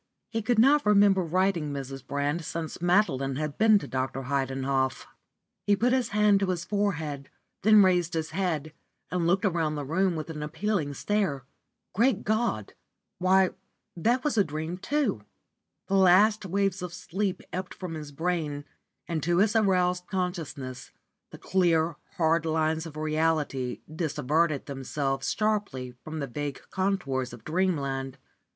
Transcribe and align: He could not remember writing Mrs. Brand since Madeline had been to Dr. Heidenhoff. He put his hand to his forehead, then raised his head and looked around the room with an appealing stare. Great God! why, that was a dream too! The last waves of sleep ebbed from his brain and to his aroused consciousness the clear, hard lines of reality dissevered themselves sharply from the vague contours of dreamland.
He 0.31 0.41
could 0.41 0.57
not 0.57 0.83
remember 0.83 1.21
writing 1.23 1.71
Mrs. 1.71 2.03
Brand 2.03 2.43
since 2.43 2.81
Madeline 2.81 3.35
had 3.35 3.59
been 3.59 3.77
to 3.77 3.87
Dr. 3.87 4.23
Heidenhoff. 4.23 5.05
He 5.67 5.75
put 5.75 5.93
his 5.93 6.09
hand 6.09 6.39
to 6.39 6.47
his 6.47 6.65
forehead, 6.65 7.29
then 7.61 7.83
raised 7.83 8.15
his 8.15 8.31
head 8.31 8.73
and 9.11 9.27
looked 9.27 9.45
around 9.45 9.75
the 9.75 9.85
room 9.85 10.15
with 10.15 10.31
an 10.31 10.41
appealing 10.41 10.95
stare. 10.95 11.43
Great 11.93 12.23
God! 12.23 12.73
why, 13.19 13.51
that 13.95 14.23
was 14.23 14.39
a 14.39 14.43
dream 14.43 14.79
too! 14.79 15.21
The 15.85 15.93
last 15.97 16.47
waves 16.47 16.81
of 16.81 16.95
sleep 16.95 17.43
ebbed 17.53 17.75
from 17.75 17.93
his 17.93 18.11
brain 18.11 18.65
and 19.07 19.21
to 19.21 19.37
his 19.37 19.55
aroused 19.55 20.07
consciousness 20.07 20.89
the 21.29 21.37
clear, 21.37 21.95
hard 22.17 22.43
lines 22.43 22.87
of 22.87 22.97
reality 22.97 23.81
dissevered 23.87 24.65
themselves 24.65 25.31
sharply 25.31 25.91
from 26.03 26.17
the 26.17 26.25
vague 26.25 26.59
contours 26.71 27.33
of 27.33 27.43
dreamland. 27.43 28.17